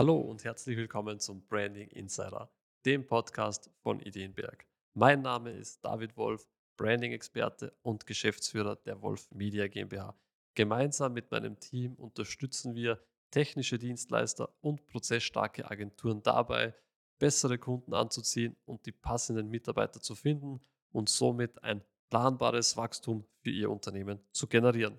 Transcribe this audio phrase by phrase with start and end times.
[0.00, 2.50] Hallo und herzlich willkommen zum Branding Insider,
[2.86, 4.64] dem Podcast von Ideenberg.
[4.94, 6.48] Mein Name ist David Wolf,
[6.78, 10.18] Branding-Experte und Geschäftsführer der Wolf Media GmbH.
[10.54, 12.98] Gemeinsam mit meinem Team unterstützen wir
[13.30, 16.74] technische Dienstleister und prozessstarke Agenturen dabei,
[17.18, 20.62] bessere Kunden anzuziehen und die passenden Mitarbeiter zu finden
[20.92, 24.98] und somit ein planbares Wachstum für Ihr Unternehmen zu generieren.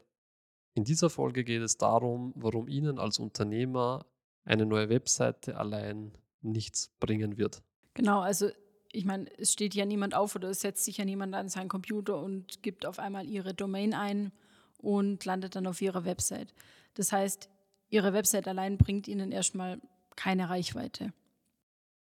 [0.75, 4.05] In dieser Folge geht es darum, warum Ihnen als Unternehmer
[4.43, 7.63] eine neue Webseite allein nichts bringen wird.
[7.93, 8.49] Genau, also
[8.91, 11.69] ich meine, es steht ja niemand auf oder es setzt sich ja niemand an seinen
[11.69, 14.31] Computer und gibt auf einmal ihre Domain ein
[14.77, 16.53] und landet dann auf ihrer Website.
[16.95, 17.49] Das heißt,
[17.89, 19.79] ihre Website allein bringt ihnen erstmal
[20.15, 21.13] keine Reichweite.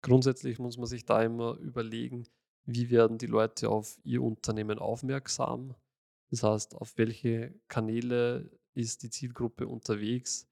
[0.02, 2.28] Grundsätzlich muss man sich da immer überlegen,
[2.66, 5.76] wie werden die Leute auf ihr Unternehmen aufmerksam.
[6.30, 10.48] Das heißt, auf welche Kanäle ist die Zielgruppe unterwegs,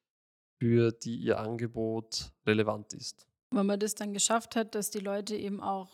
[0.60, 3.26] für die ihr Angebot relevant ist.
[3.52, 5.90] Wenn man das dann geschafft hat, dass die Leute eben auch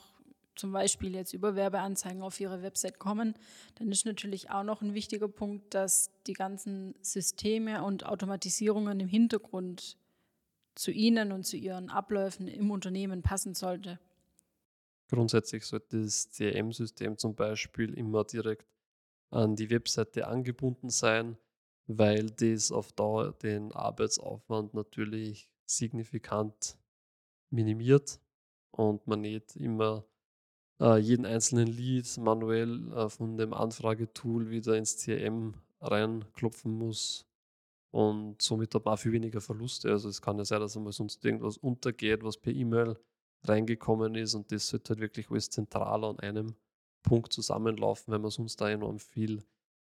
[0.55, 3.35] zum Beispiel jetzt über Werbeanzeigen auf ihre Website kommen,
[3.75, 9.07] dann ist natürlich auch noch ein wichtiger Punkt, dass die ganzen Systeme und Automatisierungen im
[9.07, 9.97] Hintergrund
[10.75, 13.99] zu Ihnen und zu Ihren Abläufen im Unternehmen passen sollte.
[15.09, 18.65] Grundsätzlich sollte das CRM-System zum Beispiel immer direkt
[19.29, 21.37] an die Webseite angebunden sein
[21.87, 26.77] weil das auf Dauer den Arbeitsaufwand natürlich signifikant
[27.51, 28.19] minimiert
[28.71, 30.05] und man nicht immer
[30.81, 37.25] äh, jeden einzelnen Lead manuell äh, von dem Anfragetool wieder ins CRM reinklopfen muss
[37.91, 39.89] und somit hat man auch viel weniger Verluste.
[39.89, 42.97] Also es kann ja sein, dass einmal sonst irgendwas untergeht, was per E-Mail
[43.43, 46.55] reingekommen ist und das sollte halt wirklich alles zentral an einem
[47.03, 49.43] Punkt zusammenlaufen, weil man sonst da enorm viel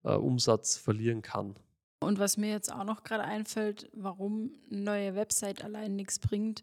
[0.05, 1.57] äh, Umsatz verlieren kann.
[2.01, 6.63] Und was mir jetzt auch noch gerade einfällt, warum eine neue Website allein nichts bringt.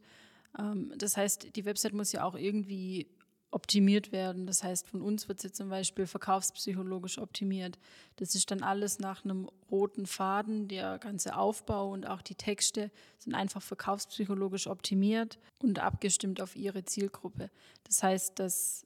[0.57, 3.07] Ähm, das heißt, die Website muss ja auch irgendwie
[3.53, 4.47] optimiert werden.
[4.47, 7.77] Das heißt, von uns wird sie zum Beispiel verkaufspsychologisch optimiert.
[8.15, 10.67] Das ist dann alles nach einem roten Faden.
[10.67, 16.83] Der ganze Aufbau und auch die Texte sind einfach verkaufspsychologisch optimiert und abgestimmt auf ihre
[16.83, 17.49] Zielgruppe.
[17.83, 18.85] Das heißt, dass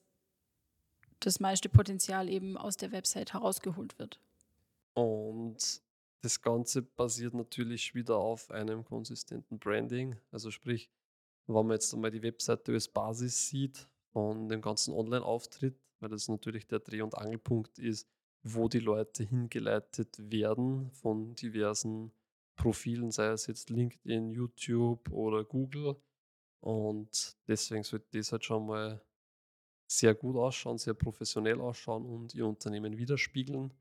[1.20, 4.20] das meiste Potenzial eben aus der Website herausgeholt wird.
[4.94, 5.82] Und
[6.20, 10.16] das Ganze basiert natürlich wieder auf einem konsistenten Branding.
[10.30, 10.90] Also sprich,
[11.46, 16.28] wenn man jetzt einmal die Webseite als Basis sieht von dem ganzen Online-Auftritt, weil das
[16.28, 18.08] natürlich der Dreh- und Angelpunkt ist,
[18.42, 22.12] wo die Leute hingeleitet werden von diversen
[22.56, 25.96] Profilen, sei es jetzt LinkedIn, YouTube oder Google.
[26.60, 29.00] Und deswegen sollte das halt schon mal
[29.86, 33.72] sehr gut ausschauen, sehr professionell ausschauen und ihr Unternehmen widerspiegeln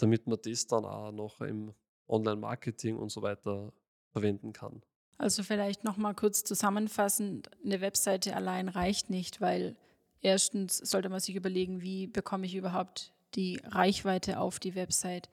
[0.00, 1.74] damit man das dann auch noch im
[2.08, 3.72] Online-Marketing und so weiter
[4.12, 4.82] verwenden kann.
[5.18, 9.76] Also vielleicht nochmal kurz zusammenfassend, eine Webseite allein reicht nicht, weil
[10.22, 15.28] erstens sollte man sich überlegen, wie bekomme ich überhaupt die Reichweite auf die Website.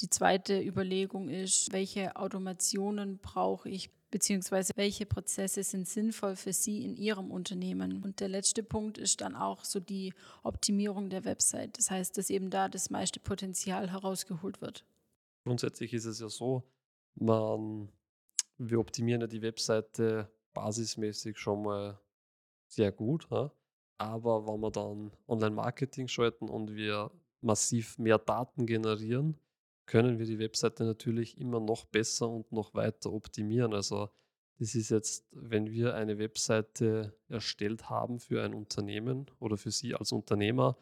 [0.00, 6.84] Die zweite Überlegung ist, welche Automationen brauche ich, beziehungsweise welche Prozesse sind sinnvoll für Sie
[6.84, 8.02] in Ihrem Unternehmen.
[8.02, 11.76] Und der letzte Punkt ist dann auch so die Optimierung der Website.
[11.78, 14.84] Das heißt, dass eben da das meiste Potenzial herausgeholt wird.
[15.44, 16.62] Grundsätzlich ist es ja so,
[17.14, 17.88] man,
[18.56, 22.00] wir optimieren ja die Webseite basismäßig schon mal
[22.66, 23.28] sehr gut.
[23.30, 23.52] Ja?
[23.98, 27.10] Aber wenn wir dann Online-Marketing schalten und wir
[27.40, 29.38] massiv mehr Daten generieren,
[29.88, 33.72] können wir die Webseite natürlich immer noch besser und noch weiter optimieren.
[33.72, 34.10] Also
[34.58, 39.94] das ist jetzt, wenn wir eine Webseite erstellt haben für ein Unternehmen oder für Sie
[39.94, 40.76] als Unternehmer,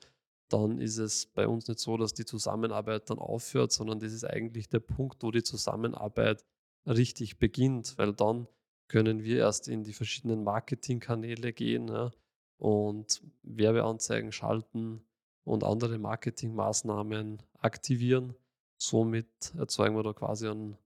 [0.48, 4.24] dann ist es bei uns nicht so, dass die Zusammenarbeit dann aufhört, sondern das ist
[4.24, 6.44] eigentlich der Punkt, wo die Zusammenarbeit
[6.84, 8.48] richtig beginnt, weil dann
[8.88, 12.10] können wir erst in die verschiedenen Marketingkanäle gehen ja,
[12.58, 15.04] und Werbeanzeigen schalten
[15.44, 18.34] und andere Marketingmaßnahmen aktivieren
[18.78, 20.76] Somit erzeugen wir da quasi einen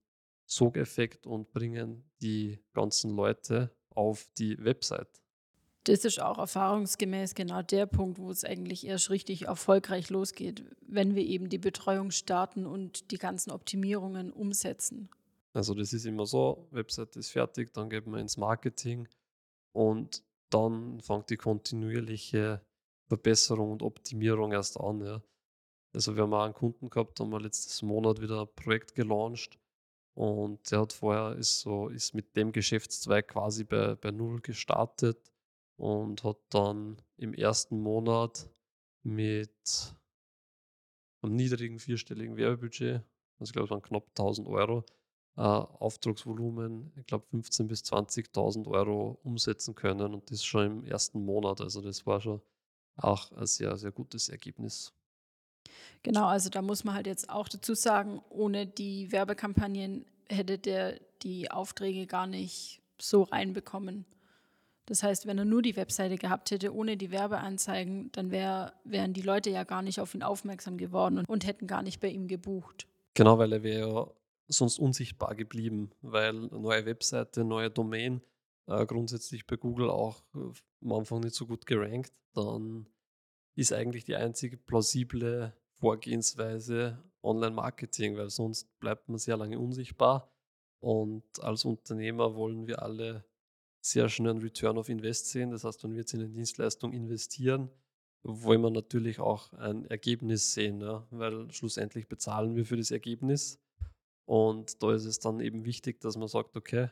[0.45, 5.21] Sogeffekt und bringen die ganzen Leute auf die Website.
[5.85, 11.15] Das ist auch erfahrungsgemäß genau der Punkt, wo es eigentlich erst richtig erfolgreich losgeht, wenn
[11.15, 15.09] wir eben die Betreuung starten und die ganzen Optimierungen umsetzen.
[15.53, 19.07] Also das ist immer so, Website ist fertig, dann gehen wir ins Marketing
[19.73, 22.61] und dann fängt die kontinuierliche
[23.07, 25.01] Verbesserung und Optimierung erst an.
[25.01, 25.21] Ja.
[25.93, 29.59] Also wir haben auch einen Kunden gehabt, haben wir letztes Monat wieder ein Projekt gelauncht
[30.13, 35.31] und der hat vorher ist so, ist mit dem Geschäftszweig quasi bei, bei null gestartet
[35.77, 38.49] und hat dann im ersten Monat
[39.03, 39.95] mit
[41.21, 43.03] einem niedrigen vierstelligen Werbebudget,
[43.39, 44.85] also ich glaube es waren knapp 1000 Euro,
[45.37, 51.23] äh, Auftragsvolumen, ich glaube 15.000 bis 20.000 Euro umsetzen können und das schon im ersten
[51.23, 51.61] Monat.
[51.61, 52.41] Also das war schon
[52.95, 54.93] auch ein sehr, sehr gutes Ergebnis.
[56.03, 60.99] Genau, also da muss man halt jetzt auch dazu sagen, ohne die Werbekampagnen hätte der
[61.23, 64.05] die Aufträge gar nicht so reinbekommen.
[64.87, 69.13] Das heißt, wenn er nur die Webseite gehabt hätte, ohne die Werbeanzeigen, dann wär, wären
[69.13, 72.09] die Leute ja gar nicht auf ihn aufmerksam geworden und, und hätten gar nicht bei
[72.09, 72.87] ihm gebucht.
[73.13, 74.07] Genau, weil er wäre ja
[74.47, 78.21] sonst unsichtbar geblieben, weil neue Webseite, neue Domain,
[78.67, 80.51] äh, grundsätzlich bei Google auch äh,
[80.83, 82.87] am Anfang nicht so gut gerankt, dann
[83.55, 90.31] ist eigentlich die einzige plausible Vorgehensweise Online-Marketing, weil sonst bleibt man sehr lange unsichtbar.
[90.79, 93.25] Und als Unternehmer wollen wir alle
[93.83, 95.49] sehr schnell einen Return of Invest sehen.
[95.49, 97.71] Das heißt, wenn wir jetzt in eine Dienstleistung investieren,
[98.23, 101.07] wollen wir natürlich auch ein Ergebnis sehen, ja?
[101.09, 103.59] weil schlussendlich bezahlen wir für das Ergebnis.
[104.25, 106.89] Und da ist es dann eben wichtig, dass man sagt, okay,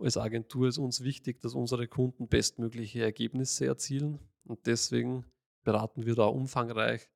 [0.00, 4.18] als Agentur ist uns wichtig, dass unsere Kunden bestmögliche Ergebnisse erzielen.
[4.44, 5.26] Und deswegen
[5.62, 7.10] beraten wir da umfangreich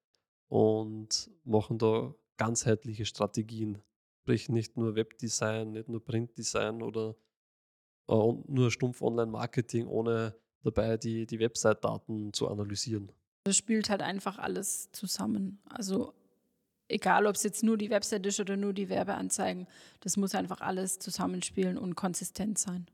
[0.53, 3.79] und machen da ganzheitliche Strategien.
[4.21, 7.17] Sprich nicht nur Webdesign, nicht nur Printdesign oder
[8.07, 13.11] äh, nur stumpf Online-Marketing, ohne dabei die, die Website-Daten zu analysieren.
[13.45, 15.59] Das spielt halt einfach alles zusammen.
[15.71, 16.13] Also
[16.87, 19.67] egal, ob es jetzt nur die Website ist oder nur die Werbeanzeigen,
[20.01, 22.85] das muss einfach alles zusammenspielen und konsistent sein.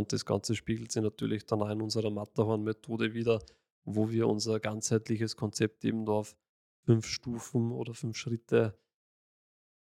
[0.00, 3.42] Und das Ganze spiegelt sich natürlich dann auch in unserer Matterhorn-Methode wieder,
[3.84, 6.34] wo wir unser ganzheitliches Konzept eben auf
[6.84, 8.78] fünf Stufen oder fünf Schritte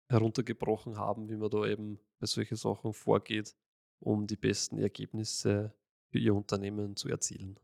[0.10, 3.56] heruntergebrochen haben, wie man da eben bei solchen Sachen vorgeht,
[4.00, 5.74] um die besten Ergebnisse
[6.10, 7.60] für Ihr Unternehmen zu erzielen.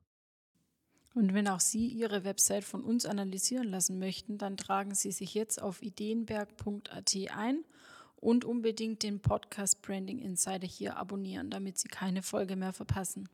[1.14, 5.34] Und wenn auch Sie Ihre Website von uns analysieren lassen möchten, dann tragen Sie sich
[5.34, 7.66] jetzt auf ideenberg.at ein
[8.16, 13.28] und unbedingt den Podcast Branding Insider hier abonnieren, damit Sie keine Folge mehr verpassen.